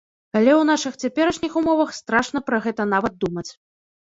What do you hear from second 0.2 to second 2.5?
Але ў нашых цяперашніх умовах страшна